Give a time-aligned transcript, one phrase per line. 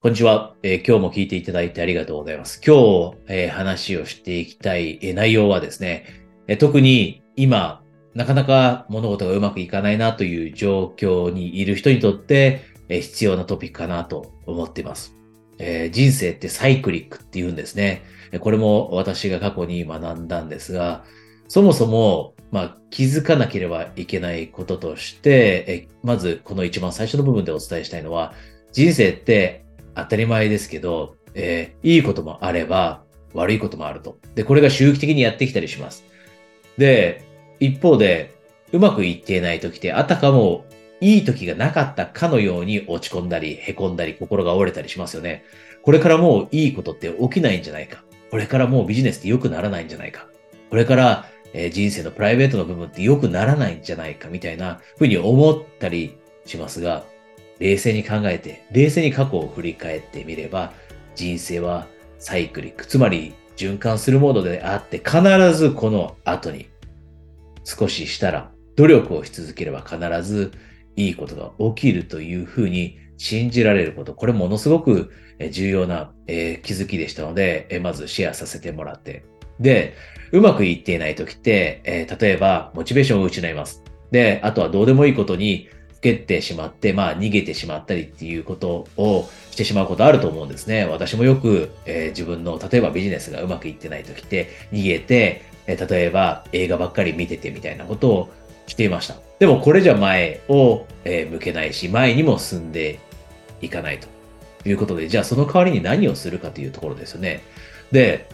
[0.00, 2.60] こんにちは、えー今日も聞いていただいてありがとうございます。
[2.64, 2.76] 今
[3.10, 6.06] 日、えー話をしていきたい、えー内容はですね、
[6.46, 7.82] えー特に今、
[8.14, 15.16] なかなか物事がうまくいかないなという状況にいる人にとって、えー必要なトピックかなと思っています。
[15.58, 18.04] えー人生ってサイクリックって言うんですね。
[18.38, 21.02] これも私が過去に学んだんですが、
[21.48, 28.32] そもそも、まあ、気づかなければいけないこととして、えーまずこの一番最初の部分でお伝えしたいのは、
[28.70, 29.64] 人生って
[30.02, 33.02] 当たり前ですけど、えーいいこともあれば
[33.34, 34.18] 悪いこともあると。
[34.34, 36.04] で、これが周期的にやってきたりします。
[36.76, 37.24] で、
[37.60, 38.34] 一方で、
[38.72, 40.64] うまくいっていない時って、あたかも
[41.00, 45.44] いい時がなかったかのように落ち込んだり、凹んだり、心が折れたりしますよね。
[45.82, 48.02] これからもういいことって起きないんじゃないか。
[48.30, 50.26] これからもうビジネスって良くならないんじゃないか。
[50.70, 57.04] これから、え人生のプライベートの部分って良くならないんじゃないかみたいなふうに思ったりしますが、
[57.58, 60.72] 冷静に考えて、冷静に過去を振り返ってみれば、
[61.14, 61.86] 人生は
[62.18, 65.20] サイクリック、つまり循環するモードであって、必
[65.54, 66.68] ずこの後に
[67.64, 70.52] 少ししたら、努力をし続ければ必ず
[70.94, 75.10] いいことが起きるというふうに信じられること、これものすごく
[75.50, 76.32] 重要な、気
[76.74, 79.24] づきでしたので、まずシェアさせてもらって。
[79.58, 79.94] で、
[80.30, 83.82] うまくいっていない時って、例えば、モチベーションを失います。
[84.12, 85.68] で、あとはどうでもいいことに
[86.00, 90.86] けてしまって、まあ逃げてしまったりっていうことをしてしまうことあると思うんですね。
[90.86, 98.28] 私もよく、えー自分の、例えばビジネスがうまくいってない時って逃げて、えー例えば映画ばっかり見ててみたいなことを
[98.66, 99.16] していました。
[99.38, 103.00] でもこれじゃ前を、えー向けないし、前にも進んで
[103.60, 104.08] いかないと
[104.68, 107.42] いうことで、じゃあその代わりに何をするかというところですよね。
[107.92, 108.28] で、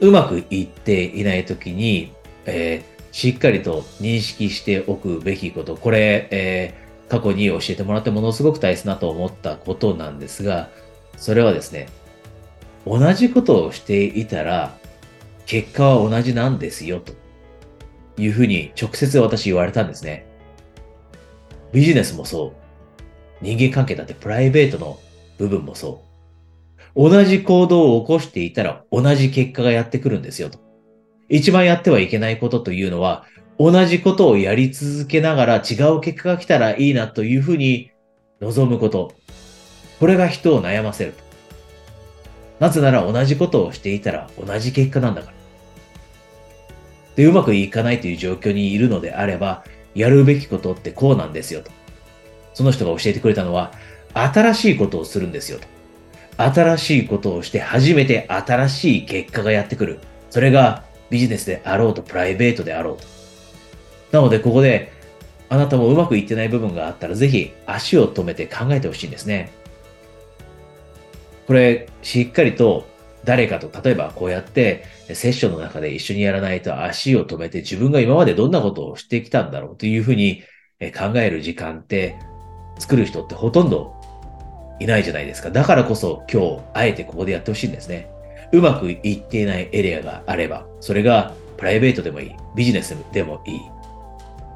[0.00, 2.12] うまくいっていない時に、
[2.46, 10.70] えーしっかりと認識しておくべきこと、これ、えー過去に教えてもらってものすごく大切なと思ったことなんですが、
[11.16, 11.88] それはですね、
[12.86, 14.76] 同じことをしていたら、
[15.46, 17.12] 結果は同じなんですよ、と
[18.20, 20.26] いうふうに直接私言われたんですね。
[21.72, 22.52] ビジネスもそう。
[23.42, 24.98] 人間関係だってプライベートの
[25.38, 26.02] 部分もそ
[26.94, 27.10] う。
[27.10, 30.58] 同じ行動を起こしていたら同じ結果がやってくるんですよと。
[31.28, 33.26] 一番やってはいけないことというのは、
[33.58, 37.90] 同じことをやり続けながら違う結果が来たらいいなというふうに
[38.40, 39.14] 望むこと。
[39.98, 41.14] これが人を悩ませる。
[42.60, 45.36] なぜなら同じことをしていたら同じ結果なんだから。
[47.16, 51.70] で、うまくいかないという状況にいるのであれば、やるべきことってこうなんですよと。
[52.52, 53.72] その人が教えてくれたのは、
[54.12, 55.66] 新しいことをするんですよと。
[56.36, 60.00] 新しいことをして初めて新しい結果がやってくる。
[60.28, 63.15] それがビジネスであろうとプライベートであろうと。
[64.12, 64.92] なのでここで
[65.48, 69.50] あなたもうまくいってない部分があったらぜひ足を止めて考えてほしいんですね。
[71.46, 72.86] これしっかりと
[73.24, 80.42] 誰かと例えばこうやってセッションの中で一緒にやらないと足を止めて自分が今までどんなことをしてきたんだろうというふうに
[80.80, 82.16] 考える時間って
[82.78, 83.94] 作る人ってほとんど
[84.80, 85.50] いないじゃないですか。
[85.50, 88.10] だからこそ今日あえてここでやってほしいんですね。
[88.52, 93.60] うまくいっていないエリアがあれば、それがプライベートでもいい、ビジネスでもいい。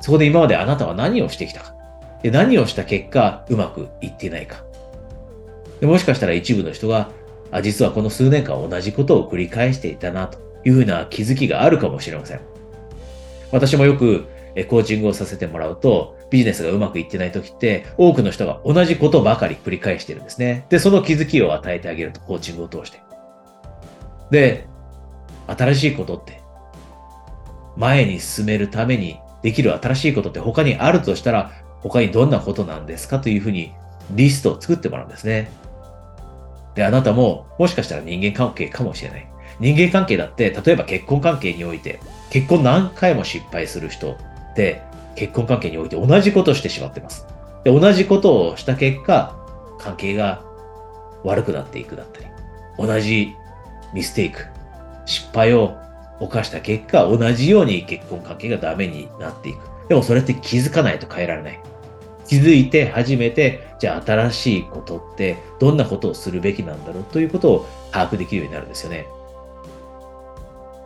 [0.01, 1.75] そこで今まであなたは何をしてきたか。
[2.23, 4.65] で何をした結果、うまくいってないか。
[5.81, 7.11] でもしかしたら一部の人が、
[7.51, 12.41] あ、実はこの数年間同じことを繰り返していたなというふうな気づきがあるかもしれません。
[13.51, 14.27] 私もよく
[14.69, 20.67] コーチングをさせてもらうと、ビジネスがうまくいってない時って、多くの人が同じことばかり繰り返してるんですね。
[20.69, 23.01] で、その気づきを与えてあげると、コーチングを通して。
[24.31, 24.67] で、
[25.47, 26.41] 新しいことって、
[27.77, 33.73] 前に進めるためにできる新しいことって他にあるとしたら、他にどんなことなんですかというふうに
[34.11, 35.51] リストを作ってもらうんですね。
[36.75, 39.27] で、あなたももしかしたら人間関係かもしれない。
[39.59, 44.17] 人間関係だって、例えば結婚関係において、結婚何回も失敗する人っ
[44.55, 44.83] て、
[45.17, 47.27] 結婚関係において同じことをしてしまってます。
[47.65, 49.37] で、同じことをした結果、
[49.79, 50.43] 関係が
[51.25, 52.27] 悪くなっていくだったり、
[52.79, 53.35] 同じ
[53.93, 54.47] ミステイク、
[55.05, 55.77] 失敗を
[56.21, 59.59] 犯した結果、同じように結婚関係がダメになっていく。
[59.89, 61.61] でもそれって気づかないと変えられない。
[62.27, 69.07] 気づいて初めて、じゃあ新しいことってどんなことをするべきなんだろうということを把握できるようになるんですよね。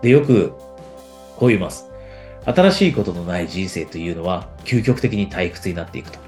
[0.00, 0.50] で、よく
[1.36, 1.90] こう言います。
[2.46, 6.18] 新しいことのない人生というのは究極的に退屈になっていくと。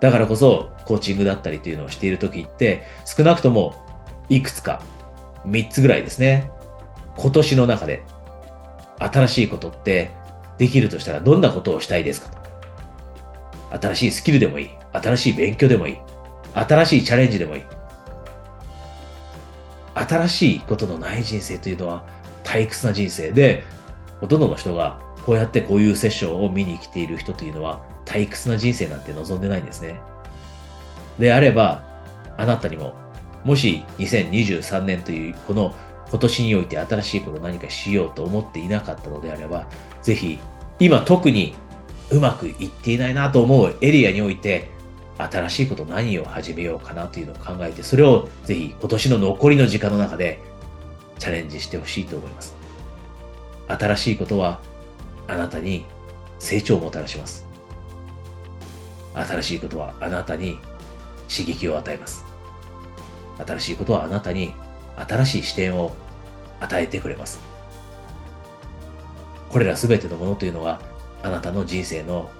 [0.00, 3.74] だからこそコーチングだったりというのをしているときって少なくとも
[4.28, 4.82] いくつか
[5.46, 6.50] 3つぐらいですね。
[7.16, 8.02] 今年の中で
[8.98, 10.10] 新しいことって
[10.58, 12.28] できるとしたらどんなことをしたいですか
[13.70, 13.78] と。
[13.78, 14.70] 新しいスキルでもいい。
[14.92, 15.98] 新しい勉強でもいい。
[16.54, 17.62] 新しいチャレンジでもいい。
[19.94, 22.04] 新しいことのない人生というのは
[22.44, 23.64] 退屈な人生で、
[24.20, 30.00] ほとんどの人がこうやってこういうセッションを見に来ている人というのは退屈な人生なんて望んでないんですね。
[31.18, 31.82] であれば、
[32.36, 32.94] あなたにも、
[33.44, 35.74] もし2023年というこの
[36.08, 39.66] 今年において新しいこと何かしようと思っていなかったのであれば、
[40.02, 40.38] ぜひ
[40.78, 41.54] 今特に
[42.10, 44.70] うまくいっていないなと思うエリアにおいて、
[45.18, 50.40] 新しいこと何を始めようかなというのを考えて、それをぜひ今年の残りの時間の中で
[51.18, 52.54] チャレンジしてほしいと思います。
[53.68, 54.60] 新しいことは
[55.26, 55.86] あなたに
[56.38, 57.46] 成長をもたらします。
[59.14, 60.58] 新しいことはあなたに
[61.28, 62.24] 刺激を与えます。
[63.44, 64.54] 新しいことはあなたに
[64.96, 65.94] 新しい視点を
[66.60, 67.40] 与えてくれます。
[69.48, 70.80] これらすべてのものというのは
[71.22, 72.30] あなたの人生の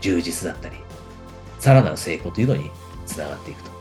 [0.00, 0.76] 充実だったり、
[1.58, 2.70] さらなる成功というのに
[3.06, 3.78] つながっていくと。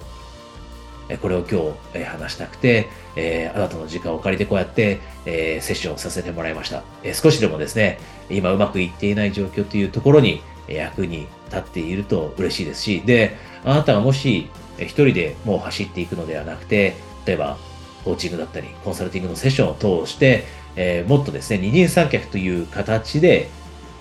[1.22, 8.00] これを今日話したくて、えあなたの時間を借りてこうやって、えセッションさせてもらいました、え少しでもですね、
[8.30, 14.50] 今うまくいっていない状況というところに役に立っていると嬉しいですし、で、あなたがもし
[14.80, 16.94] 一人でもう走っていくのではなくて、
[17.26, 17.58] 例えば
[18.04, 20.46] コーチングだったり、コンサルティングのセッションを通して、
[20.76, 23.50] えー、もっとですね、二人三脚という形で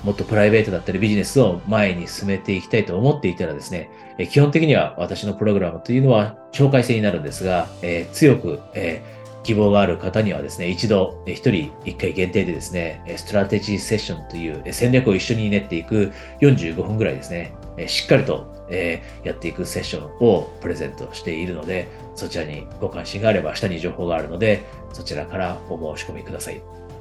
[0.04, 26.60] もっとプライベートだったりビジネスを前に進めていきたいと思っていたらですね、え基本的には私のプログラムというのは紹介制になるんですが、えー、強く、えー、希望がある方にはですね、一度、一人一回限定でですね、ストラテジーセッションという戦略を一緒に練っていく45分ぐらいですね、えしっかりと、えやっていくセッションをプレゼントしているので、そちらにご関心があれば下に情報があるので、そちらからお申し込みください。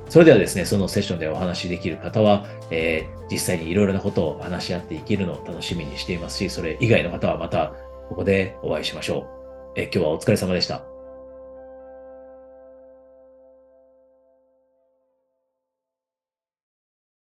[0.09, 7.73] それではですね、そのセッションでお話しできる方は、えー、実際にいろいろなことを話し合っていけるのを楽しみにしていますし、それ以外の方はまた
[8.09, 9.27] ここでお会いしましょ
[9.75, 9.79] う。
[9.79, 10.94] え、今日はお疲れ様でした。